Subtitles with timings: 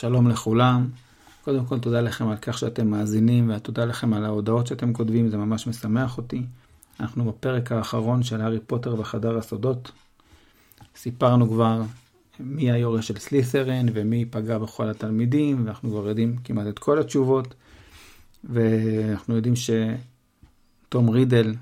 [0.00, 0.88] שלום לכולם.
[1.44, 5.36] קודם כל תודה לכם על כך שאתם מאזינים ותודה לכם על ההודעות שאתם כותבים, זה
[5.36, 6.42] ממש משמח אותי.
[7.00, 9.92] אנחנו בפרק האחרון של הארי פוטר וחדר הסודות.
[10.96, 11.82] סיפרנו כבר
[12.40, 17.54] מי היורש של סלית'רן ומי פגע בכל התלמידים, ואנחנו כבר יודעים כמעט את כל התשובות.
[18.44, 21.54] ואנחנו יודעים שתום רידל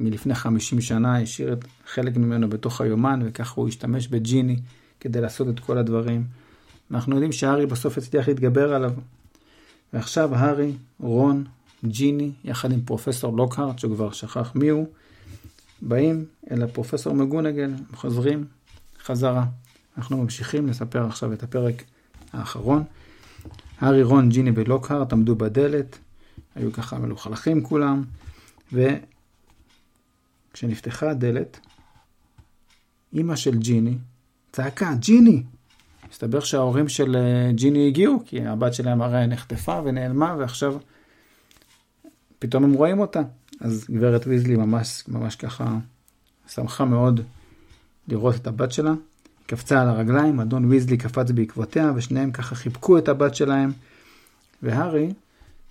[0.00, 4.56] מלפני 50 שנה השאיר חלק ממנו בתוך היומן, וככה הוא השתמש בג'יני
[5.00, 6.41] כדי לעשות את כל הדברים.
[6.92, 8.92] ואנחנו יודעים שהארי בסוף הצליח להתגבר עליו.
[9.92, 11.44] ועכשיו הארי, רון,
[11.84, 14.86] ג'יני, יחד עם פרופסור לוקהארט, שכבר שכח מי הוא,
[15.82, 18.44] באים אל הפרופסור מגונגל, חוזרים
[19.02, 19.44] חזרה.
[19.98, 21.84] אנחנו ממשיכים לספר עכשיו את הפרק
[22.32, 22.84] האחרון.
[23.80, 25.98] הארי, רון, ג'יני ולוקהארט עמדו בדלת,
[26.54, 28.04] היו ככה מלוכלכים כולם,
[30.52, 31.60] וכשנפתחה הדלת,
[33.12, 33.98] אימא של ג'יני
[34.52, 35.42] צעקה, ג'יני!
[36.12, 40.78] מסתבר שההורים של אה, ג'יני הגיעו, כי הבת שלהם הרי נחטפה ונעלמה, ועכשיו
[42.38, 43.22] פתאום הם רואים אותה.
[43.60, 45.78] אז גברת ויזלי ממש, ממש ככה
[46.48, 47.20] שמחה מאוד
[48.08, 48.92] לראות את הבת שלה.
[49.46, 53.72] קפצה על הרגליים, אדון ויזלי קפץ בעקבותיה, ושניהם ככה חיבקו את הבת שלהם.
[54.62, 55.12] והארי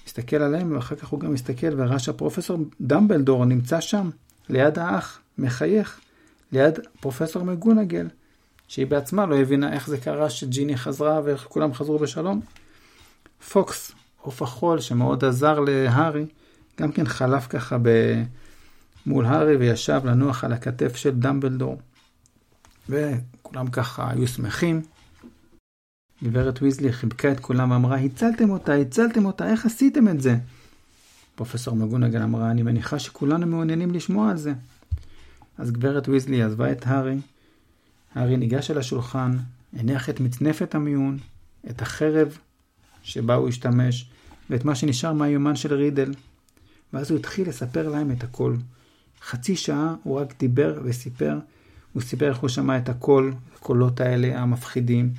[0.06, 4.10] הסתכל עליהם, ואחר כך הוא גם הסתכל וראה שהפרופסור דמבלדור נמצא שם,
[4.50, 6.00] ליד האח, מחייך,
[6.52, 8.08] ליד פרופסור מגונגל.
[8.72, 12.42] שהיא בעצמה לא הבינה איך זה קרה שג'יני חזרה ואיך כולם חזרו בשלום.
[13.52, 13.92] פוקס,
[14.22, 16.26] עוף החול שמאוד עזר להארי,
[16.80, 17.90] גם כן חלף ככה ב...
[19.06, 21.78] מול הארי וישב לנוח על הכתף של דמבלדור.
[22.90, 24.82] וכולם ככה היו שמחים.
[26.24, 30.38] גברת ויזלי חיבקה את כולם ואמרה, הצלתם אותה, הצלתם אותה, איך עשיתם את זה?
[31.36, 34.54] פרופסור מגונגל אמרה, אני מניחה שכולנו מעוניינים לשמוע על זה.
[35.58, 37.18] אז גברת ויזלי עזבה את הארי,
[38.16, 39.32] הארי ניגש אל השולחן,
[39.74, 41.18] הניח את מצנפת המיון,
[41.70, 42.38] את החרב
[43.04, 44.10] שבה הוא השתמש,
[44.50, 46.14] ואת מה שנשאר מהיומן של רידל.
[46.94, 48.56] ואז הוא התחיל לספר להם את הכל.
[49.22, 51.40] חצי שעה הוא רק דיבר וסיפר.
[51.94, 55.14] הוא סיפר איך הוא שמע את הקול, הקולות האלה המפחידים,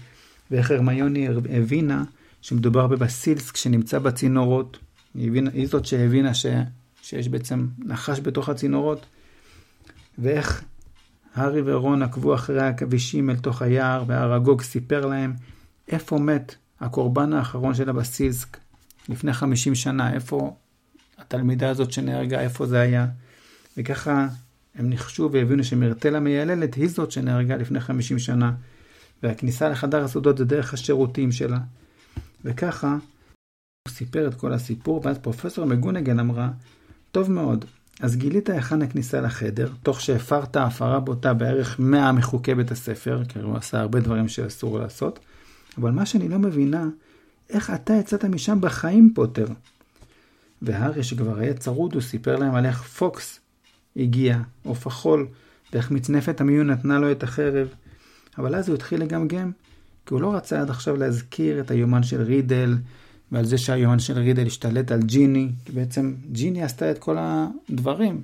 [0.50, 2.04] ואיך הרמיוני הבינה
[2.42, 4.78] שמדובר בבסילסק שנמצא בצינורות.
[5.14, 6.46] היא, הבינה, היא זאת שהבינה ש,
[7.02, 9.06] שיש בעצם נחש בתוך הצינורות.
[10.18, 10.64] ואיך
[11.34, 15.34] הארי ורון עקבו אחרי העכבישים אל תוך היער, והארגוג סיפר להם
[15.88, 18.58] איפה מת הקורבן האחרון של הבסיסק
[19.08, 20.56] לפני 50 שנה, איפה
[21.18, 23.06] התלמידה הזאת שנהרגה, איפה זה היה.
[23.76, 24.28] וככה
[24.74, 28.52] הם ניחשו והבינו שמרטל המייללת היא זאת שנהרגה לפני 50 שנה,
[29.22, 31.58] והכניסה לחדר הסודות זה דרך השירותים שלה.
[32.44, 32.96] וככה
[33.88, 36.50] הוא סיפר את כל הסיפור, ואז פרופסור מגונגן אמרה,
[37.12, 37.64] טוב מאוד,
[38.00, 43.38] אז גילית היכן הכניסה לחדר, תוך שהפרת הפרה בוטה בערך 100 מחוקי בית הספר, כי
[43.38, 45.18] הוא עשה הרבה דברים שאסור לעשות,
[45.78, 46.88] אבל מה שאני לא מבינה,
[47.50, 49.46] איך אתה יצאת משם בחיים, פוטר?
[50.62, 53.40] והארי שכבר היה צרוד, הוא סיפר להם על איך פוקס
[53.96, 55.26] הגיע, עוף החול,
[55.72, 57.68] ואיך מצנפת המיון נתנה לו את החרב.
[58.38, 59.50] אבל אז הוא התחיל לגמגם,
[60.06, 62.76] כי הוא לא רצה עד עכשיו להזכיר את היומן של רידל,
[63.32, 68.22] ועל זה שהיומן של רידל השתלט על ג'יני, כי בעצם ג'יני עשתה את כל הדברים.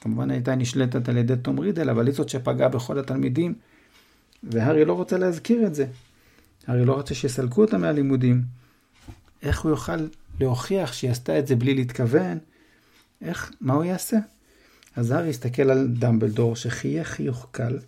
[0.00, 3.54] כמובן הייתה נשלטת על ידי תום רידל, אבל היא זאת שפגעה בכל התלמידים,
[4.42, 5.86] והארי לא רוצה להזכיר את זה.
[6.66, 8.42] הארי לא רוצה שיסלקו אותה מהלימודים.
[9.42, 10.06] איך הוא יוכל
[10.40, 12.38] להוכיח שהיא עשתה את זה בלי להתכוון?
[13.22, 14.18] איך, מה הוא יעשה?
[14.96, 17.78] אז הארי הסתכל על דמבלדור שחייך חיוך קל,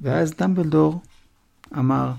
[0.00, 1.00] ואז דמבלדור
[1.78, 2.12] אמר,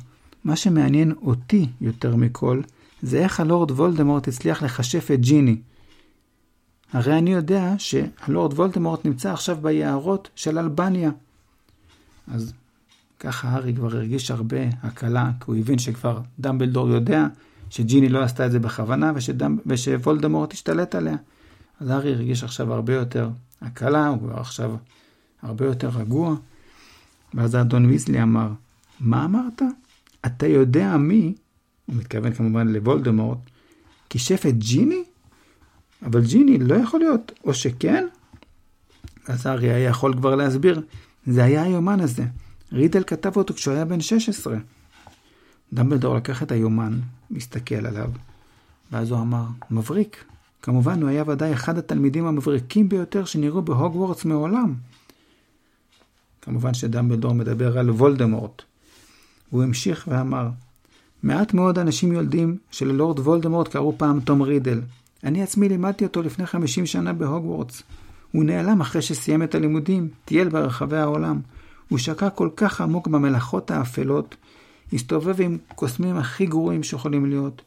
[0.43, 2.61] מה שמעניין אותי יותר מכל,
[3.01, 5.57] זה איך הלורד וולדמורט הצליח לכשף את ג'יני.
[6.93, 11.11] הרי אני יודע שהלורד וולדמורט נמצא עכשיו ביערות של אלבניה.
[12.27, 12.53] אז
[13.19, 17.27] ככה הארי כבר הרגיש הרבה הקלה, כי הוא הבין שכבר דמבלדור יודע
[17.69, 19.57] שג'יני לא עשתה את זה בכוונה ושדמ...
[19.75, 21.15] שוולדמורט השתלט עליה.
[21.79, 23.29] אז הארי הרגיש עכשיו הרבה יותר
[23.61, 24.75] הקלה, הוא כבר עכשיו
[25.41, 26.35] הרבה יותר רגוע.
[27.33, 28.49] ואז האדון ויזלי אמר,
[28.99, 29.61] מה אמרת?
[30.25, 31.33] אתה יודע מי
[31.87, 33.37] הוא מתכוון כמובן לוולדמורט,
[34.09, 35.03] כישף את ג'יני?
[36.05, 38.07] אבל ג'יני לא יכול להיות, או שכן?
[39.27, 40.81] אז הארי היה יכול כבר להסביר,
[41.27, 42.23] זה היה היומן הזה.
[42.71, 44.57] רידל כתב אותו כשהוא היה בן 16.
[45.73, 46.99] דמבלדור לקח את היומן,
[47.31, 48.11] מסתכל עליו,
[48.91, 50.23] ואז הוא אמר, מבריק.
[50.61, 54.73] כמובן, הוא היה ודאי אחד התלמידים המבריקים ביותר שנראו בהוגוורטס מעולם.
[56.41, 58.61] כמובן שדמבלדור מדבר על וולדמורט.
[59.49, 60.49] הוא המשיך ואמר,
[61.23, 64.81] מעט מאוד אנשים יודעים שללורד וולדמורט קראו פעם תום רידל.
[65.23, 67.83] אני עצמי לימדתי אותו לפני 50 שנה בהוגוורטס.
[68.31, 71.39] הוא נעלם אחרי שסיים את הלימודים, טייל ברחבי העולם.
[71.89, 74.35] הוא שקע כל כך עמוק במלאכות האפלות,
[74.93, 77.61] הסתובב עם קוסמים הכי גרועים שיכולים להיות.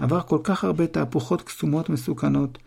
[0.00, 2.58] עבר כל כך הרבה תהפוכות קסומות מסוכנות,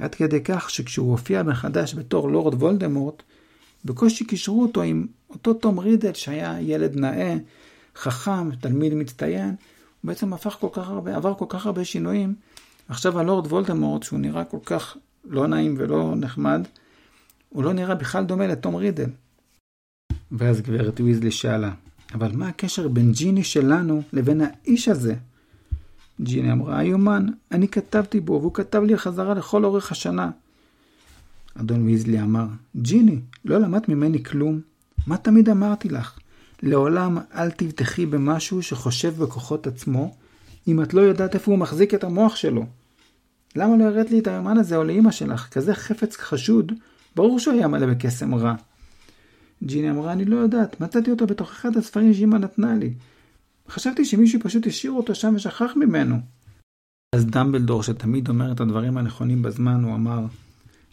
[0.00, 3.22] עד כדי כך שכשהוא הופיע מחדש בתור לורד וולדמורט,
[3.84, 7.36] בקושי קישרו אותו עם אותו תום רידל שהיה ילד נאה,
[7.96, 9.54] חכם, תלמיד מצטיין,
[10.00, 12.34] הוא בעצם הפך כל כך הרבה, עבר כל כך הרבה שינויים.
[12.88, 16.66] עכשיו הלורד וולדמורט, שהוא נראה כל כך לא נעים ולא נחמד,
[17.48, 19.10] הוא לא נראה בכלל דומה לתום רידל.
[20.32, 21.72] ואז גברת ויזלי שאלה,
[22.14, 25.14] אבל מה הקשר בין ג'יני שלנו לבין האיש הזה?
[26.20, 30.30] ג'יני אמרה, היומן, אני כתבתי בו, והוא כתב לי חזרה לכל אורך השנה.
[31.60, 32.46] אדון ויזלי אמר,
[32.76, 34.60] ג'יני, לא למדת ממני כלום?
[35.06, 36.17] מה תמיד אמרתי לך?
[36.62, 40.16] לעולם אל תבטחי במשהו שחושב בכוחות עצמו,
[40.68, 42.66] אם את לא יודעת איפה הוא מחזיק את המוח שלו.
[43.56, 45.48] למה לא הראת לי את היומן הזה או לאמא שלך?
[45.48, 46.72] כזה חפץ חשוד,
[47.16, 48.54] ברור שהוא היה מלא בקסם רע.
[49.62, 52.94] ג'יני אמרה, אני לא יודעת, מצאתי אותו בתוך אחד הספרים שאמא נתנה לי.
[53.68, 56.16] חשבתי שמישהו פשוט השאיר אותו שם ושכח ממנו.
[57.14, 60.26] אז דמבלדור, שתמיד אומר את הדברים הנכונים בזמן, הוא אמר,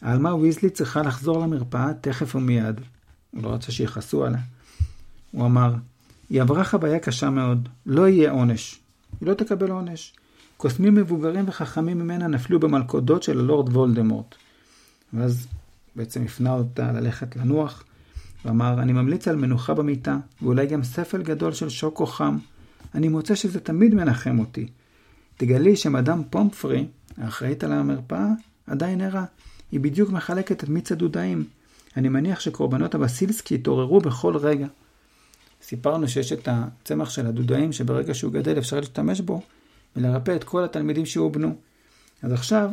[0.01, 2.81] העלמה ויזלי צריכה לחזור למרפאה תכף ומיד.
[3.31, 4.41] הוא לא רצה שיכעסו עליה.
[5.35, 5.73] הוא אמר,
[6.29, 8.79] היא עברה חוויה קשה מאוד, לא יהיה עונש.
[9.19, 10.13] היא לא תקבל עונש.
[10.57, 14.35] קוסמים מבוגרים וחכמים ממנה נפלו במלכודות של הלורד וולדמורט.
[15.13, 15.47] ואז
[15.95, 17.83] בעצם הפנה אותה ללכת לנוח,
[18.45, 22.37] ואמר, אני ממליץ על מנוחה במיטה, ואולי גם ספל גדול של שוקו חם.
[22.95, 24.67] אני מוצא שזה תמיד מנחם אותי.
[25.37, 28.27] תגלי שמדאם פומפרי, האחראית על המרפאה,
[28.67, 29.25] עדיין ערה.
[29.71, 31.43] היא בדיוק מחלקת את מיץ הדודאים.
[31.97, 34.67] אני מניח שקורבנות הבסילסקי התעוררו בכל רגע.
[35.67, 39.41] סיפרנו שיש את הצמח של הדודאים, שברגע שהוא גדל אפשר להשתמש בו
[39.95, 41.55] ולרפא את כל התלמידים שהובנו.
[42.21, 42.69] אז עכשיו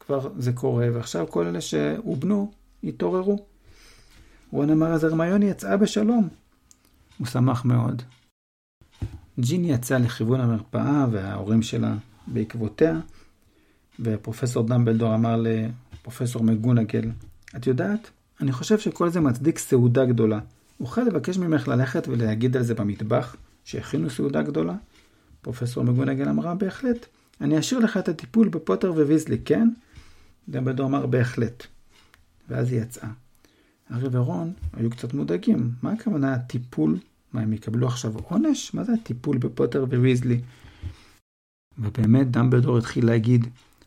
[0.00, 2.52] כבר זה קורה, ועכשיו כל אלה שהובנו
[2.84, 3.46] התעוררו.
[4.50, 6.28] רון אמר אז הרמיוני יצאה בשלום.
[7.18, 8.02] הוא שמח מאוד.
[9.40, 11.94] ג'יני יצאה לכיוון המרפאה וההורים שלה
[12.26, 13.00] בעקבותיה,
[14.00, 17.10] ופרופסור דמבלדור אמר לפרופסור מגונגל,
[17.56, 18.10] את יודעת,
[18.40, 20.40] אני חושב שכל זה מצדיק סעודה גדולה.
[20.80, 24.74] אוכל לבקש ממך ללכת ולהגיד על זה במטבח, שהכינו סעודה גדולה?
[25.42, 27.06] פרופסור מגונגל אמרה, בהחלט.
[27.40, 29.68] אני אשאיר לך את הטיפול בפוטר וויזלי, כן?
[30.48, 31.66] דמבלדור אמר, בהחלט.
[32.48, 33.08] ואז היא יצאה.
[33.90, 35.70] הארי ורון היו קצת מודאגים.
[35.82, 36.98] מה הכוונה הטיפול?
[37.32, 38.74] מה, הם יקבלו עכשיו עונש?
[38.74, 40.40] מה זה הטיפול בפוטר וויזלי?
[41.78, 43.46] ובאמת דמבלדור התחיל להגיד,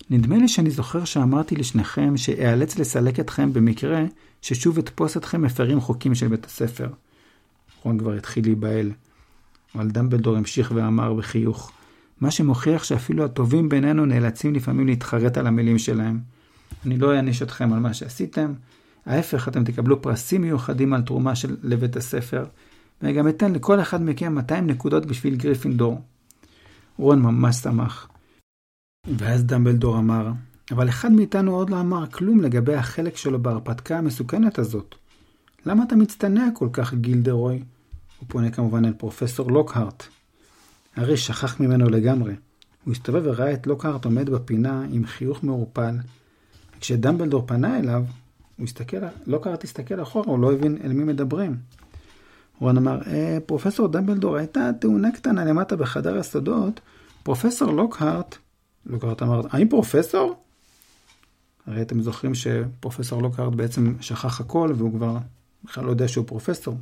[0.10, 4.04] נדמה לי שאני זוכר שאמרתי לשניכם שאיאלץ לסלק אתכם במקרה
[4.42, 6.90] ששוב אתפוס אתכם מפרים חוקים של בית הספר.
[7.84, 8.92] רון כבר התחיל להיבהל.
[9.76, 11.72] אבל דמבלדור המשיך ואמר בחיוך,
[12.22, 16.20] מה שמוכיח שאפילו הטובים בינינו נאלצים לפעמים להתחרט על המילים שלהם.
[16.86, 18.54] אני לא אעניש אתכם על מה שעשיתם,
[19.06, 22.46] ההפך, אתם תקבלו פרסים מיוחדים על תרומה של לבית הספר,
[23.02, 26.02] ואני גם אתן לכל אחד מכם 200 נקודות בשביל גריפינדור.
[26.98, 28.09] רון ממש שמח.
[29.18, 30.32] ואז דמבלדור אמר,
[30.72, 34.96] אבל אחד מאיתנו עוד לא אמר כלום לגבי החלק שלו בהרפתקה המסוכנת הזאת.
[35.66, 37.64] למה אתה מצטנע כל כך, גילדרוי?
[38.20, 40.04] הוא פונה כמובן אל פרופסור לוקהרט.
[40.96, 42.34] הרי שכח ממנו לגמרי.
[42.84, 45.96] הוא הסתובב וראה את לוקהרט עומד בפינה עם חיוך מעורפל.
[46.80, 48.04] כשדמבלדור פנה אליו,
[48.58, 48.98] הוא הסתכל,
[49.28, 51.56] לוקהרט הסתכל אחורה, הוא לא הבין אל מי מדברים.
[52.60, 56.80] רון אמר, אה, פרופסור דמבלדור, הייתה תאונה קטנה למטה בחדר הסודות.
[57.24, 58.38] פרופסור לוקהרט,
[58.86, 60.44] לוקהרט אמר, האם פרופסור?
[61.68, 65.18] הרי אתם זוכרים שפרופסור לוקהרט בעצם שכח הכל והוא כבר
[65.64, 66.78] בכלל לא יודע שהוא פרופסור.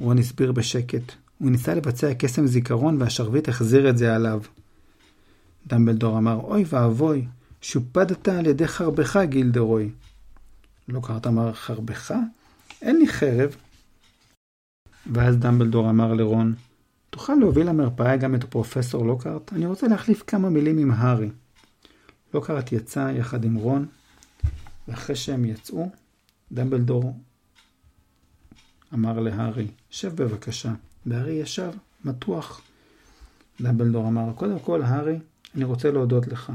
[0.00, 1.12] רון הסביר בשקט.
[1.38, 4.40] הוא ניסה לבצע קסם זיכרון והשרביט החזיר את זה עליו.
[5.66, 7.26] דמבלדור אמר, אוי ואבוי,
[7.60, 9.90] שופדת על ידי חרבך, גילדרוי.
[10.88, 12.14] לוקהרט אמר, חרבך?
[12.82, 13.56] אין לי חרב.
[15.12, 16.54] ואז דמבלדור אמר לרון,
[17.12, 19.52] תוכל להוביל למרפאה גם את פרופסור לוקהרט?
[19.52, 21.30] אני רוצה להחליף כמה מילים עם הארי.
[22.34, 23.86] לוקהרט יצא יחד עם רון,
[24.88, 25.88] ואחרי שהם יצאו,
[26.52, 27.16] דמבלדור
[28.94, 30.72] אמר להארי, שב בבקשה.
[31.06, 31.72] והארי ישב,
[32.04, 32.62] מתוח.
[33.60, 35.18] דמבלדור אמר, קודם כל, הארי,
[35.54, 36.52] אני רוצה להודות לך.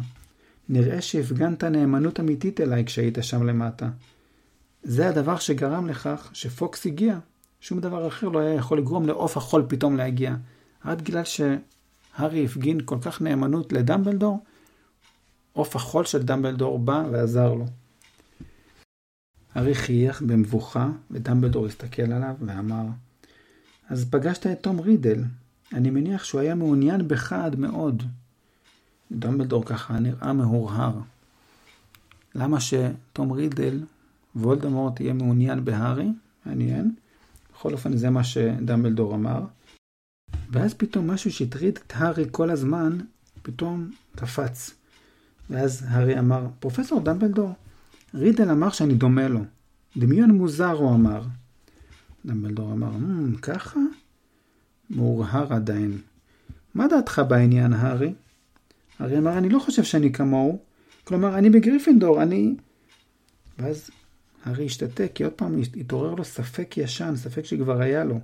[0.69, 3.89] נראה שהפגנת נאמנות אמיתית אליי כשהיית שם למטה.
[4.83, 7.19] זה הדבר שגרם לכך שפוקס הגיע.
[7.61, 10.35] שום דבר אחר לא היה יכול לגרום לעוף החול פתאום להגיע.
[10.85, 14.43] רק בגלל שהארי הפגין כל כך נאמנות לדמבלדור,
[15.53, 17.65] עוף החול של דמבלדור בא ועזר לו.
[19.55, 22.85] הארי חייך במבוכה, ודמבלדור הסתכל עליו ואמר,
[23.89, 25.23] אז פגשת את תום רידל.
[25.73, 28.03] אני מניח שהוא היה מעוניין בך עד מאוד.
[29.11, 30.93] דמבלדור ככה נראה מהורהר.
[32.35, 33.83] למה שתום רידל,
[34.35, 36.09] וולדמורט, יהיה מעוניין בהארי?
[36.45, 36.91] מעניין.
[37.57, 39.41] בכל אופן, זה מה שדמבלדור אמר.
[40.51, 42.97] ואז פתאום משהו שהטריד את הארי כל הזמן,
[43.41, 44.71] פתאום קפץ.
[45.49, 47.53] ואז הארי אמר, פרופסור דמבלדור,
[48.13, 49.39] רידל אמר שאני דומה לו.
[49.97, 51.23] דמיון מוזר, הוא אמר.
[52.25, 53.79] דמבלדור אמר, mm, ככה?
[54.89, 55.97] מאורהר עדיין.
[56.75, 58.13] מה דעתך בעניין, הארי?
[58.99, 60.59] הארי אמר, אני לא חושב שאני כמוהו.
[61.03, 62.55] כלומר, אני בגריפינדור, אני...
[63.59, 63.89] ואז
[64.45, 68.19] הארי השתתק, כי עוד פעם התעורר לו ספק ישן, ספק שכבר היה לו.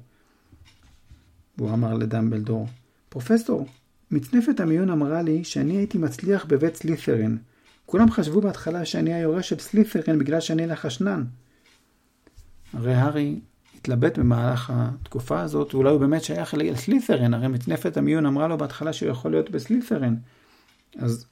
[1.57, 2.67] והוא אמר לדמבלדור,
[3.09, 3.67] פרופסור,
[4.11, 7.37] מצנפת המיון אמרה לי שאני הייתי מצליח בבית סלית'רין.
[7.85, 11.23] כולם חשבו בהתחלה שאני היורש של סלית'רין בגלל שאני לחשנן.
[12.73, 13.39] הרי הארי
[13.75, 18.93] התלבט במהלך התקופה הזאת, ואולי הוא באמת שייך לסלית'רין, הרי מצנפת המיון אמרה לו בהתחלה
[18.93, 20.17] שהוא יכול להיות בסלית'רין.
[20.97, 21.25] אז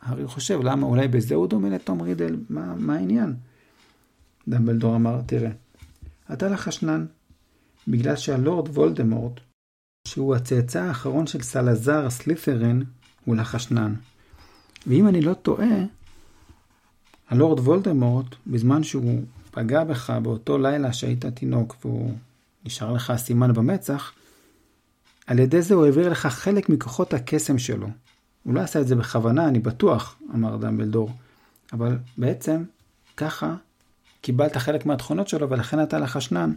[0.00, 2.36] הארי חושב, למה, אולי בזה הוא דומה לתום רידל?
[2.48, 3.34] מה, מה העניין?
[4.48, 5.50] דמבלדור אמר, תראה,
[6.32, 7.06] אתה לחשנן,
[7.88, 9.40] בגלל שהלורד וולדמורט,
[10.08, 12.82] שהוא הצאצא האחרון של סלזר סלית'רין,
[13.24, 13.94] הוא לחשנן.
[14.86, 15.84] ואם אני לא טועה,
[17.28, 22.14] הלורד וולדמורט, בזמן שהוא פגע בך באותו לילה שהיית תינוק והוא
[22.64, 24.12] נשאר לך סימן במצח,
[25.26, 27.88] על ידי זה הוא העביר לך חלק מכוחות הקסם שלו.
[28.42, 31.10] הוא לא עשה את זה בכוונה, אני בטוח, אמר דמבלדור,
[31.72, 32.64] אבל בעצם
[33.16, 33.54] ככה
[34.24, 36.52] קיבלת חלק מהתכונות שלו ולכן אתה לחשנן.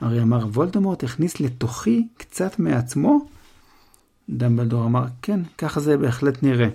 [0.00, 3.26] הרי אמר, וולדמורט הכניס לתוכי קצת מעצמו?
[4.30, 6.68] דמבלדור אמר, כן, ככה זה בהחלט נראה.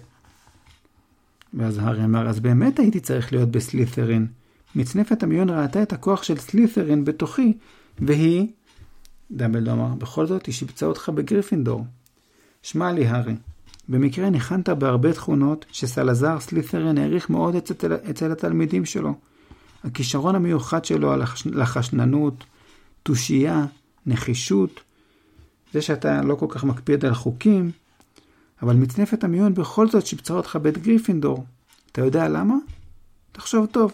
[1.54, 4.28] ואז הארי אמר, אז באמת הייתי צריך להיות בסלית'רין.
[4.76, 7.54] מצנפת המיון ראתה את הכוח של סלית'רין בתוכי,
[8.00, 8.48] והיא...
[9.32, 11.86] דמבלדור אמר, בכל זאת היא שיבצה אותך בגריפינדור.
[12.64, 13.36] שמע לי, הארי,
[13.90, 19.14] במקרה ניחנת בהרבה תכונות שסלזר סלית'רין העריך מאוד אצל, אצל התלמידים שלו.
[19.84, 21.16] הכישרון המיוחד שלו
[21.46, 22.44] ללחשננות,
[23.04, 23.66] תושייה,
[24.06, 24.80] נחישות,
[25.74, 27.72] זה שאתה לא כל כך מקפיד על חוקים,
[28.62, 31.46] אבל מצנפת המיון בכל זאת שיבצה אותך בבית גריפינדור.
[31.92, 32.56] אתה יודע למה?
[33.32, 33.92] תחשוב טוב.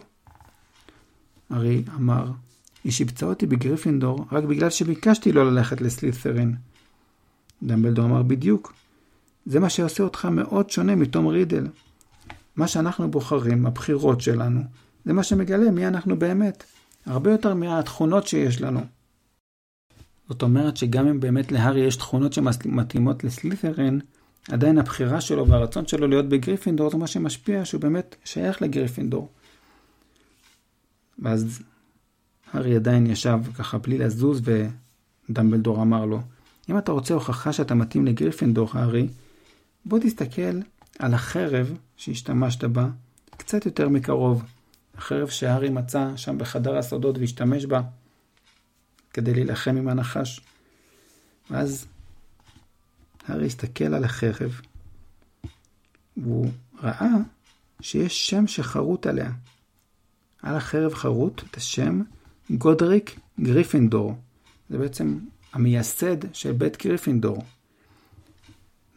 [1.51, 2.31] הארי אמר,
[2.83, 6.55] היא שיבצה אותי בגריפינדור רק בגלל שביקשתי לא ללכת לסלית'רין.
[7.63, 8.73] דמבלדור אמר בדיוק.
[9.45, 11.67] זה מה שעושה אותך מאוד שונה מתום רידל.
[12.55, 14.61] מה שאנחנו בוחרים, הבחירות שלנו,
[15.05, 16.63] זה מה שמגלה מי אנחנו באמת.
[17.05, 18.81] הרבה יותר מהתכונות שיש לנו.
[20.29, 23.99] זאת אומרת שגם אם באמת להארי יש תכונות שמתאימות לסלית'רין,
[24.51, 29.29] עדיין הבחירה שלו והרצון שלו להיות בגריפינדור זה מה שמשפיע שהוא באמת שייך לגריפינדור.
[31.19, 31.61] ואז
[32.53, 34.41] הארי עדיין ישב ככה בלי לזוז
[35.29, 36.21] ודמבלדור אמר לו,
[36.69, 39.07] אם אתה רוצה הוכחה שאתה מתאים לגריפינדור, הארי,
[39.85, 40.59] בוא תסתכל
[40.99, 42.87] על החרב שהשתמשת בה
[43.37, 44.43] קצת יותר מקרוב.
[44.97, 47.81] החרב שהארי מצא שם בחדר הסודות והשתמש בה
[49.13, 50.41] כדי להילחם עם הנחש.
[51.51, 51.85] ואז
[53.27, 54.61] הארי הסתכל על החרב,
[56.17, 56.49] והוא
[56.83, 57.11] ראה
[57.81, 59.31] שיש שם שחרוט עליה.
[60.41, 62.01] על החרב חרוט את השם
[62.51, 64.15] גודריק גריפינדור.
[64.69, 65.19] זה בעצם
[65.53, 67.43] המייסד של בית גריפינדור.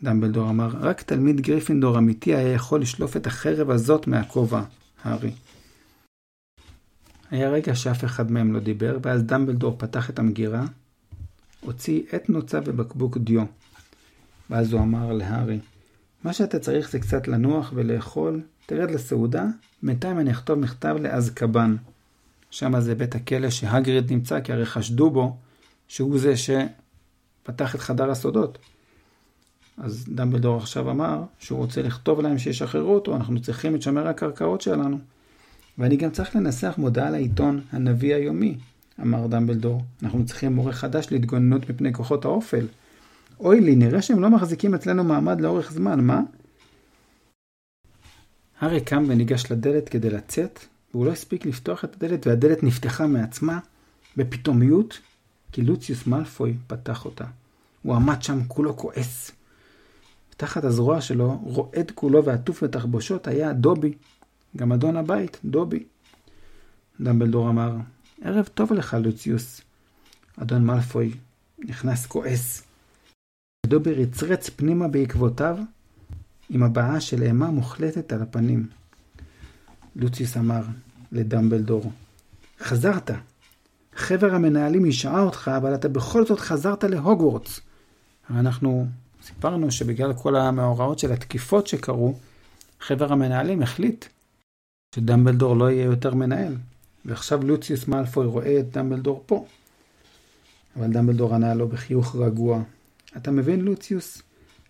[0.02, 4.62] דמבלדור אמר, רק תלמיד גריפינדור אמיתי היה יכול לשלוף את החרב הזאת מהכובע,
[5.04, 5.32] הארי.
[7.30, 10.64] היה רגע שאף אחד מהם לא דיבר, ואז דמבלדור פתח את המגירה,
[11.60, 13.44] הוציא עט נוצה ובקבוק דיו.
[14.50, 15.58] ואז הוא אמר להארי,
[16.24, 19.44] מה שאתה צריך זה קצת לנוח ולאכול, תרד לסעודה,
[19.82, 21.76] בינתיים אני אכתוב מכתב לאזקבן.
[22.50, 25.36] שם זה בית הכלא שהגריד נמצא, כי הרי חשדו בו
[25.88, 28.58] שהוא זה שפתח את חדר הסודות.
[29.78, 34.60] אז דמבלדור עכשיו אמר שהוא רוצה לכתוב להם שישחררו אותו, אנחנו צריכים את שומר הקרקעות
[34.60, 34.98] שלנו.
[35.78, 38.58] ואני גם צריך לנסח מודעה לעיתון הנביא היומי,
[39.00, 39.82] אמר דמבלדור.
[40.02, 42.66] אנחנו צריכים מורה חדש להתגוננות מפני כוחות האופל.
[43.40, 46.20] אוי לי, נראה שהם לא מחזיקים אצלנו מעמד לאורך זמן, מה?
[48.60, 50.60] הארי קם וניגש לדלת כדי לצאת,
[50.94, 53.58] והוא לא הספיק לפתוח את הדלת, והדלת נפתחה מעצמה
[54.16, 54.98] בפתאומיות,
[55.52, 57.24] כי לוציוס מאלפוי פתח אותה.
[57.82, 59.30] הוא עמד שם כולו כועס.
[60.36, 63.92] תחת הזרוע שלו, רועד כולו ועטוף בתחבושות, היה דובי,
[64.56, 65.84] גם אדון הבית, דובי.
[67.00, 67.76] דמבלדור אמר,
[68.22, 69.60] ערב טוב לך, לוציוס.
[70.36, 71.12] אדון מאלפוי
[71.58, 72.62] נכנס כועס.
[73.66, 75.58] דובי רצרץ פנימה בעקבותיו,
[76.50, 78.68] עם הבעה של אימה מוחלטת על הפנים.
[79.96, 80.62] לוציוס אמר
[81.12, 81.92] לדמבלדור,
[82.60, 83.10] חזרת.
[83.96, 87.60] חבר המנהלים השעה אותך, אבל אתה בכל זאת חזרת להוגוורטס.
[88.30, 88.86] אנחנו
[89.22, 92.18] סיפרנו שבגלל כל המאורעות של התקיפות שקרו,
[92.80, 94.04] חבר המנהלים החליט
[94.96, 96.56] שדמבלדור לא יהיה יותר מנהל.
[97.04, 99.46] ועכשיו לוציוס מאלפוי רואה את דמבלדור פה.
[100.76, 102.62] אבל דמבלדור ענה לו בחיוך רגוע,
[103.16, 104.22] אתה מבין, לוציוס?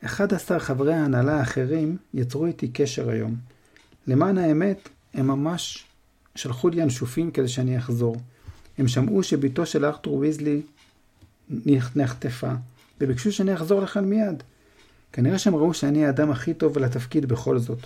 [0.04, 3.37] 11 חברי ההנהלה האחרים יצרו איתי קשר היום.
[4.06, 5.85] למען האמת, הם ממש
[6.35, 8.16] שלחו לי ינשופים כדי שאני אחזור.
[8.78, 10.62] הם שמעו שבתו של ארתור ויזלי
[11.97, 12.52] נחטפה,
[13.00, 14.42] וביקשו שאני אחזור לכאן מיד.
[15.12, 17.78] כנראה שהם ראו שאני האדם הכי טוב לתפקיד בכל זאת.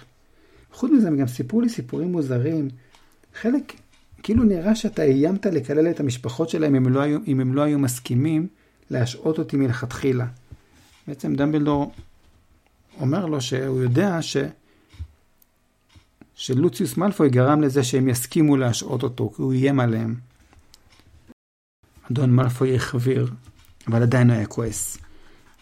[0.72, 2.68] חוץ מזה, הם גם סיפרו לי סיפורים מוזרים.
[3.34, 3.72] חלק,
[4.22, 7.62] כאילו נראה שאתה איימת לקלל את המשפחות שלהם אם הם לא היו, אם הם לא
[7.62, 8.46] היו מסכימים
[8.90, 10.26] להשעות אותי מלכתחילה.
[11.08, 11.92] בעצם דמבלדור
[13.00, 14.36] אומר לו שהוא יודע ש...
[16.34, 20.14] שלוציוס מלפוי גרם לזה שהם יסכימו להשעות אותו, כי הוא איים עליהם.
[22.10, 23.30] אדון מלפוי החביר,
[23.86, 24.98] אבל עדיין היה כועס,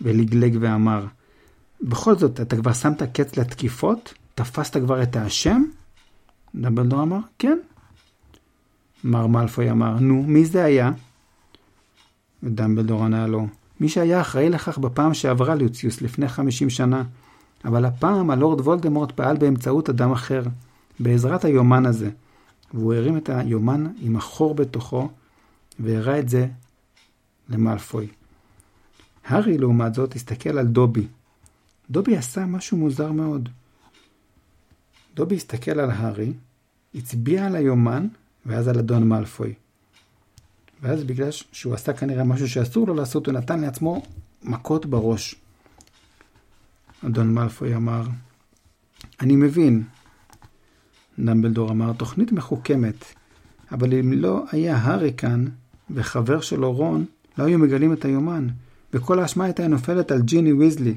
[0.00, 1.06] ולגלג ואמר,
[1.80, 4.14] בכל זאת, אתה כבר שמת קץ לתקיפות?
[4.38, 5.62] תפסת כבר את האשם?
[6.54, 7.58] דמבלדור אמר, כן.
[9.04, 10.90] מר מלפוי אמר, נו, מי זה היה?
[12.42, 13.46] ודמבלדור ענה לו,
[13.80, 17.02] מי שהיה אחראי לכך בפעם שעברה לוציוס לפני 50 שנה,
[17.64, 20.42] אבל הפעם הלורד וולדמורט פעל באמצעות אדם אחר,
[21.00, 22.10] בעזרת היומן הזה,
[22.74, 25.08] והוא הרים את היומן עם החור בתוכו,
[25.80, 26.46] והראה את זה
[27.48, 28.06] למלפוי.
[29.26, 31.06] הארי, לעומת זאת, הסתכל על דובי.
[31.90, 33.48] דובי עשה משהו מוזר מאוד.
[35.18, 36.32] דובי הסתכל על הארי,
[36.94, 38.06] הצביע על היומן,
[38.46, 39.54] ואז על אדון מאלפוי.
[40.82, 44.02] ואז בגלל שהוא עשה כנראה משהו שאסור לו לעשות, הוא נתן לעצמו
[44.42, 45.34] מכות בראש.
[47.06, 48.02] אדון מאלפוי אמר,
[49.20, 49.82] אני מבין.
[51.18, 53.04] דמבלדור אמר, תוכנית מחוכמת,
[53.72, 55.44] אבל אם לא היה הארי כאן,
[55.90, 57.04] וחבר שלו רון,
[57.38, 58.46] לא היו מגלים את היומן,
[58.92, 60.94] וכל האשמה הייתה נופלת על ג'יני ויזלי.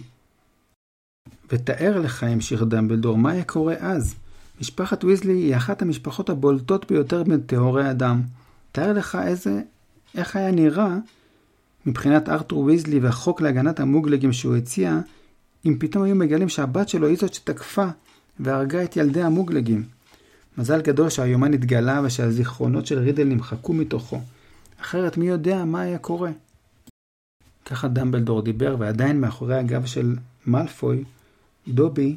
[1.52, 4.16] ותאר לך, המשיך דמבלדור, מה היה קורה אז?
[4.62, 8.22] משפחת ויזלי היא אחת המשפחות הבולטות ביותר בין טהורי אדם.
[8.72, 9.62] תאר לך איזה,
[10.16, 10.98] איך היה נראה
[11.86, 15.00] מבחינת ארתור ויזלי והחוק להגנת המוגלגים שהוא הציע,
[15.66, 17.88] אם פתאום היו מגלים שהבת שלו היא זאת שתקפה
[18.40, 19.84] והרגה את ילדי המוגלגים.
[20.58, 24.22] מזל גדול שהיומן התגלה ושהזיכרונות של רידל נמחקו מתוכו.
[24.82, 26.32] אחרת מי יודע מה היה קורה.
[27.66, 30.16] ככה דמבלדור דיבר, ועדיין מאחורי הגב של
[30.48, 31.04] מאלפוי,
[31.68, 32.16] דובי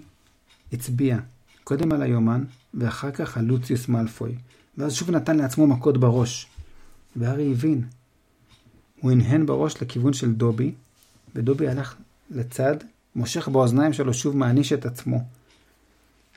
[0.73, 1.19] הצביע,
[1.65, 4.35] קודם על היומן, ואחר כך על לוציוס מאלפוי,
[4.79, 6.47] ואז שוב נתן לעצמו מכות בראש.
[7.17, 7.85] והארי הבין.
[9.01, 10.73] הוא הנהן בראש לכיוון של דובי,
[11.35, 11.95] ודובי הלך
[12.31, 12.77] לצד,
[13.17, 15.25] מושך באוזניים שלו, שוב מעניש את עצמו.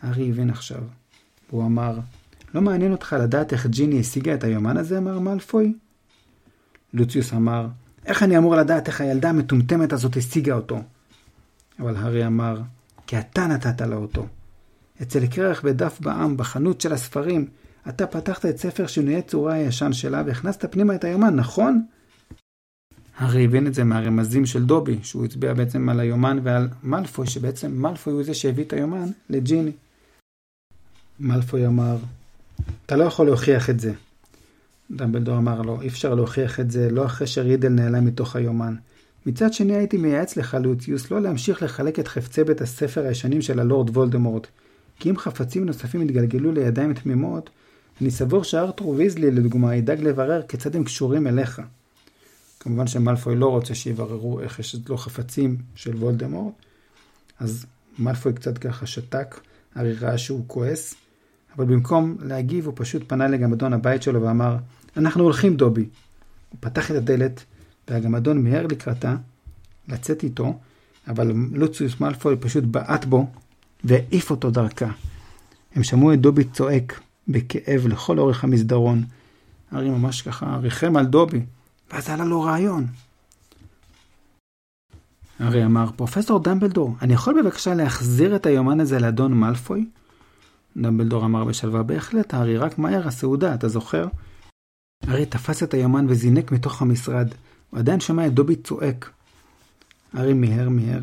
[0.02, 0.84] הארי הבין עכשיו.
[1.50, 2.00] הוא אמר,
[2.54, 4.98] לא מעניין אותך לדעת איך ג'יני השיגה את היומן הזה?
[4.98, 5.74] אמר מאלפוי.
[6.94, 7.68] לוציוס אמר,
[8.06, 10.82] איך אני אמור לדעת איך הילדה המטומטמת הזאת השיגה אותו?
[11.80, 12.62] אבל הארי אמר,
[13.08, 14.28] כי אתה נתת לה אותו.
[15.02, 17.48] אצל קרח בדף בעם, בחנות של הספרים,
[17.90, 21.86] אתה פתחת את ספר שינויי צורה הישן שלה והכנסת פנימה את היומן, נכון?
[23.18, 27.72] הארי הבין את זה מהרמזים של דובי, שהוא הצביע בעצם על היומן ועל מאלפוי, שבעצם
[27.72, 29.72] מאלפוי הוא זה שהביא את היומן לג'יני.
[31.20, 31.98] מאלפוי אמר,
[32.86, 33.94] אתה לא יכול להוכיח את זה.
[34.92, 38.76] דמבלדור אמר לו, אי אפשר להוכיח את זה לא אחרי שרידל נעלם מתוך היומן.
[39.28, 43.60] מצד שני הייתי מייעץ לך, לוציוס, לא להמשיך לחלק את חפצי בית הספר הישנים של
[43.60, 44.48] הלורד וולדמורט.
[45.00, 47.50] כי אם חפצים נוספים יתגלגלו לידיים תמימות,
[48.02, 51.62] אני סבור שארתור ויזלי, לדוגמה, ידאג לברר כיצד הם קשורים אליך.
[52.60, 56.54] כמובן שמלפוי לא רוצה שיבררו איך יש לו חפצים של וולדמורט,
[57.40, 57.66] אז
[58.00, 59.40] מלפוי קצת ככה שתק,
[59.76, 60.96] הרי ראה שהוא כועס,
[61.56, 64.58] אבל במקום להגיב הוא פשוט פנה לגמדון הבית שלו ואמר,
[64.98, 65.86] אנחנו הולכים דובי.
[66.50, 67.46] הוא פתח את הדלת,
[67.88, 69.16] והגמדון מיהר לקראתה,
[69.88, 70.60] לצאת איתו,
[71.08, 73.28] אבל לוציוס מאלפוי פשוט בעט בו
[73.84, 74.92] והעיף אותו דרכה.
[75.76, 79.04] הם שמעו את דובי צועק בכאב לכל אורך המסדרון.
[79.72, 81.42] הארי ממש ככה ריחם על דובי,
[81.92, 82.88] ואז עלה לו רעיון.
[85.40, 89.90] הארי אמר, פרופסור דמבלדור, אני יכול בבקשה להחזיר את היומן הזה לאדון מאלפוי?
[90.78, 94.08] דמבלדור אמר בשלווה, בהחלט, הארי, רק מהר הסעודה, אתה זוכר?
[95.04, 97.28] הארי תפס את היומן וזינק מתוך המשרד.
[97.70, 99.12] הוא עדיין שמע את דובי צועק.
[100.14, 101.02] הארי מיהר מיהר,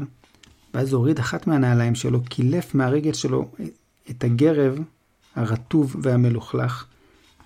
[0.74, 3.50] ואז הוריד אחת מהנעליים שלו, קילף מהרגל שלו
[4.10, 4.78] את הגרב
[5.34, 6.84] הרטוב והמלוכלך,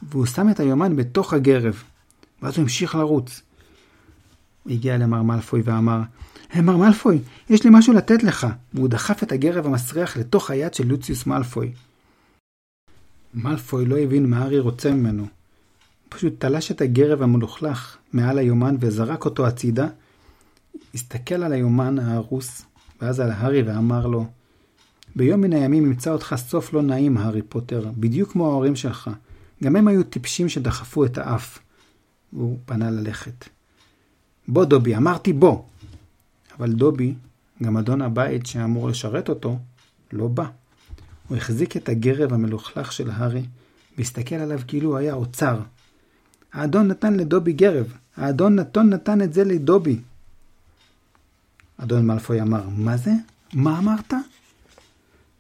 [0.03, 1.83] והוא שם את היומן בתוך הגרב,
[2.43, 3.43] ואז הוא המשיך לרוץ.
[4.65, 6.01] הוא הגיע למר מלפוי ואמר,
[6.53, 7.19] hey, מר מלפוי,
[7.51, 11.73] יש לי משהו לתת לך, והוא דחף את הגרב המסריח לתוך היד של לוציוס מלפוי.
[13.35, 15.27] מלפוי לא הבין מה הארי רוצה ממנו.
[16.09, 19.89] פשוט תלש את הגרב המלוכלך מעל היומן וזרק אותו הצידה,
[20.95, 22.63] הסתכל על היומן ההרוס,
[23.01, 24.27] ואז על הארי ואמר לו,
[25.17, 29.11] ביום מן הימים ימצא אותך סוף לא נעים, הארי פוטר, בדיוק כמו ההורים שלך.
[29.65, 31.59] גם הם היו טיפשים שדחפו את האף.
[32.33, 33.49] והוא פנה ללכת.
[34.49, 35.63] בוא, דובי, אמרתי בוא.
[36.59, 37.15] אבל דובי,
[37.63, 39.59] גם אדון הבית שאמור לשרת אותו,
[40.13, 40.45] לא בא.
[41.29, 43.43] הוא החזיק את הגרב המלוכלך של הארי,
[43.99, 45.61] והסתכל עליו כאילו היה אוצר.
[46.53, 50.01] האדון נתן לדובי גרב, האדון נתון נתן את זה לדובי.
[51.77, 53.11] אדון מאלפוי אמר, מה זה?
[53.53, 54.15] מה אמרת?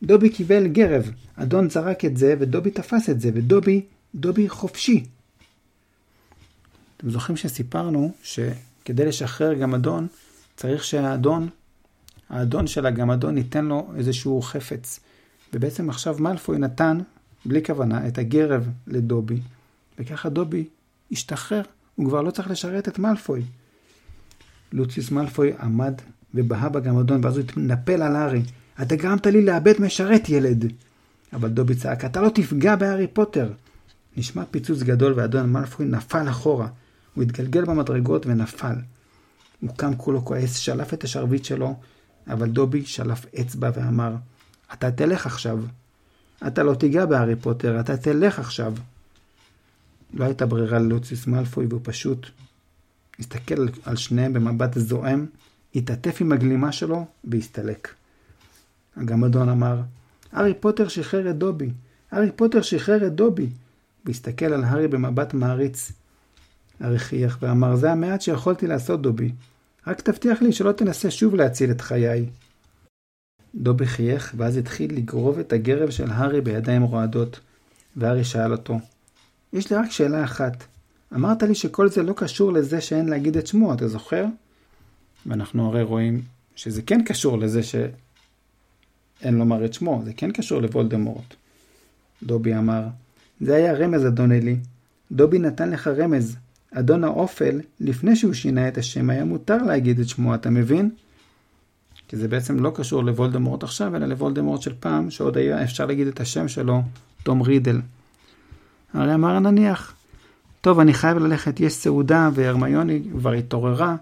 [0.02, 5.04] דובי קיבל גרב, אדון זרק את זה ודובי תפס את זה, ודובי, דובי חופשי.
[6.96, 10.06] אתם זוכרים שסיפרנו שכדי לשחרר גמדון,
[10.56, 11.48] צריך שהאדון,
[12.30, 15.00] האדון של הגמדון ייתן לו איזשהו חפץ.
[15.54, 16.98] ובעצם עכשיו מאלפוי נתן,
[17.46, 19.40] בלי כוונה, את הגרב לדובי,
[19.98, 20.64] וככה דובי
[21.12, 21.62] השתחרר,
[21.94, 23.42] הוא כבר לא צריך לשרת את מאלפוי.
[24.72, 25.94] לוציוס מאלפוי עמד
[26.34, 28.42] ובהה בגמדון, ואז הוא התנפל על הארי.
[28.82, 30.72] אתה גרמת לי לאבד משרת, ילד.
[31.32, 33.52] אבל דובי צעק, אתה לא תפגע בהארי פוטר.
[34.16, 36.68] נשמע פיצוץ גדול ואדון מאלפוי נפל אחורה.
[37.14, 38.74] הוא התגלגל במדרגות ונפל.
[39.60, 41.76] הוא קם כולו כועס, שלף את השרביט שלו,
[42.28, 44.14] אבל דובי שלף אצבע ואמר,
[44.72, 45.58] אתה תלך עכשיו.
[46.46, 48.74] אתה לא תיגע בהארי פוטר, אתה תלך עכשיו.
[50.14, 52.26] לא הייתה ברירה ללוציוס מאלפוי, והוא פשוט
[53.18, 55.26] הסתכל על שניהם במבט זועם,
[55.74, 57.94] התעטף עם הגלימה שלו והסתלק.
[58.96, 59.80] הגמדון אמר,
[60.32, 61.70] הארי פוטר שחרר את דובי,
[62.10, 63.48] הארי פוטר שחרר את דובי,
[64.04, 65.92] והסתכל על הארי במבט מעריץ.
[66.80, 69.32] הארי חייך ואמר, זה המעט שיכולתי לעשות, דובי.
[69.86, 72.26] רק תבטיח לי שלא תנסה שוב להציל את חיי.
[73.54, 77.40] דובי חייך, ואז התחיל לגרוב את הגרב של הארי בידיים רועדות,
[77.96, 78.78] והארי שאל אותו,
[79.52, 80.64] יש לי רק שאלה אחת.
[81.14, 84.24] אמרת לי שכל זה לא קשור לזה שאין להגיד את שמו, אתה זוכר?
[85.26, 86.22] ואנחנו הרי רואים
[86.56, 91.34] שזה כן קשור לזה שאין לומר את שמו, זה כן קשור לוולדמורט.
[92.22, 92.82] דובי אמר,
[93.40, 94.56] זה היה רמז, אדון אלי.
[95.12, 96.36] דובי נתן לך רמז.
[96.70, 100.90] אדון האופל, לפני שהוא שינה את השם, היה מותר להגיד את שמו, אתה מבין?
[102.08, 106.06] כי זה בעצם לא קשור לוולדמורט עכשיו, אלא לוולדמורט של פעם, שעוד היה אפשר להגיד
[106.06, 106.82] את השם שלו,
[107.22, 107.80] תום רידל.
[108.92, 109.94] הרי אמר נניח,
[110.60, 113.96] טוב, אני חייב ללכת, יש סעודה, והרמיוני כבר התעוררה,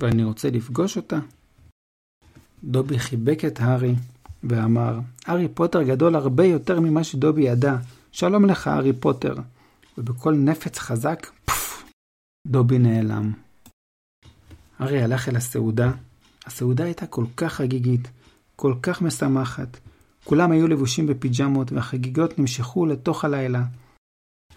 [0.00, 1.18] ואני רוצה לפגוש אותה.
[2.64, 3.94] דובי חיבק את הארי
[4.44, 7.76] ואמר, הארי פוטר גדול הרבה יותר ממה שדובי ידע.
[8.12, 9.34] שלום לך, הארי פוטר.
[9.98, 11.84] ובקול נפץ חזק, פוף,
[12.46, 13.32] דובי נעלם.
[14.78, 15.92] הארי הלך אל הסעודה.
[16.46, 18.08] הסעודה הייתה כל כך חגיגית,
[18.56, 19.78] כל כך משמחת.
[20.24, 23.62] כולם היו לבושים בפיג'מות, והחגיגות נמשכו לתוך הלילה.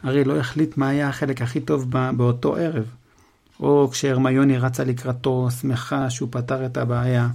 [0.03, 2.95] הארי לא החליט מה היה החלק הכי טוב באותו ערב.
[3.59, 7.29] או כשהרמיוני רצה לקראתו, שמחה שהוא פתר את הבעיה,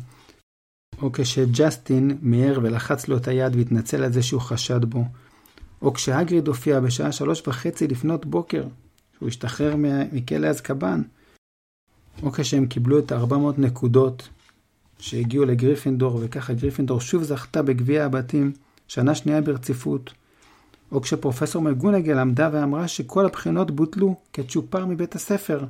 [1.02, 5.04] או כשג'סטין מיהר ולחץ לו את היד והתנצל על זה שהוא חשד בו,
[5.82, 8.64] או כשהגריד הופיע בשעה שלוש וחצי לפנות בוקר,
[9.18, 9.74] שהוא השתחרר
[10.12, 11.02] מכלא אזקבאן,
[12.22, 14.28] או כשהם קיבלו את ה-400 נקודות
[15.00, 18.52] שהגיעו לגריפינדור, וככה גריפינדור שוב זכתה בגביע הבתים,
[18.88, 20.12] שנה שנייה ברציפות,
[20.92, 25.64] או כשפרופסור מגונגל עמדה ואמרה שכל הבחינות בוטלו כצ'ופר מבית הספר.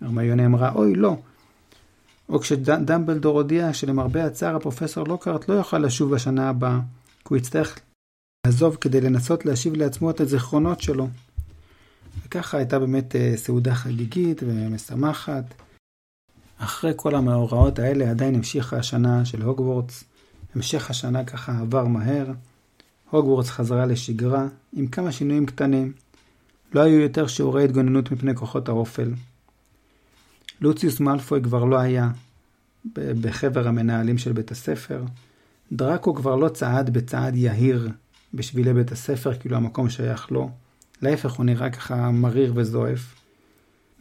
[0.00, 1.16] הרמיוני אמרה, אוי, לא.
[2.28, 6.78] או כשדמבלדור הודיע שלמרבה הצער הפרופסור לוקארט לא יוכל לשוב בשנה הבאה,
[7.18, 7.78] כי הוא יצטרך
[8.46, 11.08] לעזוב כדי לנסות להשיב לעצמו את הזיכרונות שלו.
[12.26, 15.65] וככה הייתה באמת אה, סעודה חגיגית ומשמחת.
[16.58, 20.04] אחרי כל המאורעות האלה עדיין המשיכה השנה של הוגוורטס.
[20.54, 22.26] המשך השנה ככה עבר מהר.
[23.10, 25.92] הוגוורטס חזרה לשגרה, עם כמה שינויים קטנים.
[26.72, 29.12] לא היו יותר שיעורי התגוננות מפני כוחות האופל.
[30.60, 32.10] לוציוס מאלפוי כבר לא היה
[32.94, 35.04] בחבר המנהלים של בית הספר.
[35.72, 37.88] דראקו כבר לא צעד בצעד יהיר
[38.34, 40.50] בשבילי בית הספר, כאילו המקום שייך לו.
[41.02, 43.14] להפך, הוא נראה ככה מריר וזועף.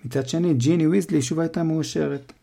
[0.05, 2.33] מצד שני, ג'יני ויזלי שוב הייתה מאושרת.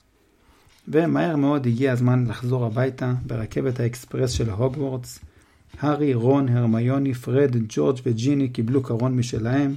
[0.88, 5.18] ומהר מאוד הגיע הזמן לחזור הביתה ברכבת האקספרס של הוגוורטס.
[5.81, 9.75] הארי, רון, הרמיוני, פרד, ג'ורג' וג'יני קיבלו קרון משלהם.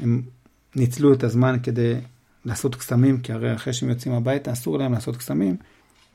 [0.00, 0.22] הם
[0.76, 1.94] ניצלו את הזמן כדי
[2.44, 5.56] לעשות קסמים, כי הרי אחרי שהם יוצאים הביתה אסור להם לעשות קסמים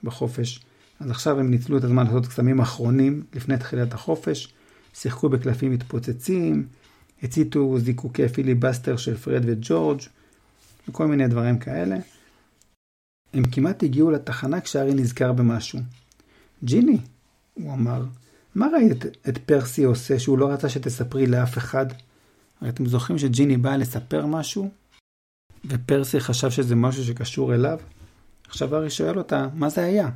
[0.03, 0.59] בחופש.
[0.99, 4.53] אז עכשיו הם ניצלו את הזמן לעשות קסמים אחרונים לפני תחילת החופש,
[4.93, 6.65] שיחקו בקלפים מתפוצצים,
[7.23, 10.01] הציתו זיקוקי פיליבסטר של פרד וג'ורג'
[10.89, 11.97] וכל מיני דברים כאלה.
[13.33, 15.79] הם כמעט הגיעו לתחנה כשארי נזכר במשהו.
[16.63, 16.97] ג'יני,
[17.53, 18.03] הוא אמר,
[18.55, 21.85] מה ראית את פרסי עושה שהוא לא רצה שתספרי לאף אחד?
[22.61, 24.69] הרי אתם זוכרים שג'יני באה לספר משהו,
[25.65, 27.79] ופרסי חשב שזה משהו שקשור אליו?
[28.47, 30.09] עכשיו ארי שואל אותה, מה זה היה?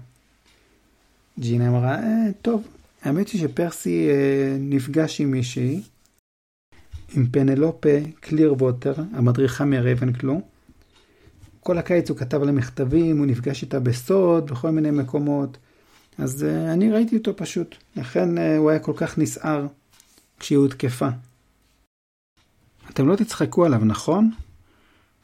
[1.40, 2.68] ג'יני אמרה, אה, טוב,
[3.04, 5.82] האמת היא שפרסי אה, נפגש עם מישהי,
[7.16, 10.42] עם פנלופה קליר ווטר, המדריכה מרייבנקלו.
[11.68, 15.58] כל הקיץ הוא כתב לה מכתבים, הוא נפגש איתה בסוד בכל מיני מקומות.
[16.18, 19.68] אז uh, אני ראיתי אותו פשוט, לכן uh, הוא היה כל כך נסער
[20.40, 21.08] כשהיא הותקפה.
[22.90, 24.32] אתם לא תצחקו עליו, נכון?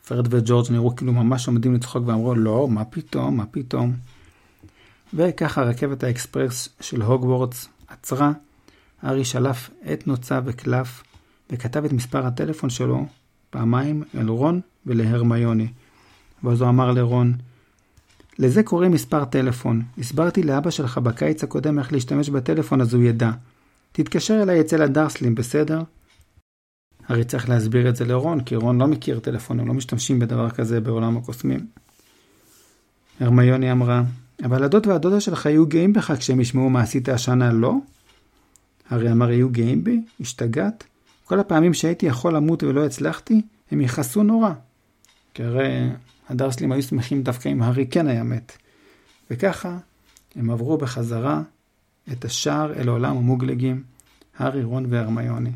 [0.07, 3.93] פרד וג'ורג' נראו כאילו ממש עומדים לצחוק ואמרו, לא, מה פתאום, מה פתאום.
[5.13, 8.31] וככה רכבת האקספרס של הוגוורטס עצרה,
[9.03, 11.03] ארי שלף את נוצה וקלף
[11.49, 13.05] וכתב את מספר הטלפון שלו
[13.49, 15.67] פעמיים אל רון ולהרמיוני.
[16.43, 17.33] ואז הוא אמר לרון,
[18.39, 19.81] לזה קוראים מספר טלפון.
[19.97, 23.31] הסברתי לאבא שלך בקיץ הקודם איך להשתמש בטלפון אז הוא ידע.
[23.91, 25.81] תתקשר אליי אצל הדרסלים, בסדר?
[27.07, 30.49] הרי צריך להסביר את זה לרון, כי רון לא מכיר טלפון, הם לא משתמשים בדבר
[30.49, 31.67] כזה בעולם הקוסמים.
[33.19, 34.03] הרמיוני אמרה,
[34.45, 37.75] אבל הדוד והדודה שלך יהיו גאים בך כשהם ישמעו מה עשית השנה, לא?
[38.89, 40.01] הרי אמר, יהיו גאים בי?
[40.19, 40.83] השתגעת?
[41.25, 44.51] כל הפעמים שהייתי יכול למות ולא הצלחתי, הם יכעסו נורא.
[45.33, 45.89] כי הרי
[46.29, 48.57] הדרסלים היו שמחים דווקא אם הארי כן היה מת.
[49.31, 49.77] וככה
[50.35, 51.41] הם עברו בחזרה
[52.11, 53.83] את השער אל עולם המוגלגים,
[54.37, 55.51] הארי, רון והרמיוני.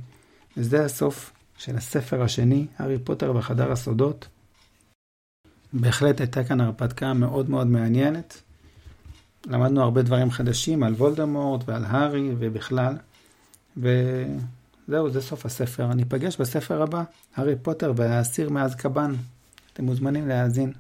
[0.57, 4.27] וזה הסוף של הספר השני, הארי פוטר בחדר הסודות.
[5.73, 8.41] בהחלט הייתה כאן הרפתקה מאוד מאוד מעניינת.
[9.45, 12.97] למדנו הרבה דברים חדשים על וולדמורט ועל הארי ובכלל.
[13.77, 15.93] וזהו, זה סוף הספר.
[15.93, 17.03] ניפגש בספר הבא,
[17.35, 19.15] הארי פוטר והאסיר מאזקבאן.
[19.77, 20.71] אתם מוזמנים להאזין.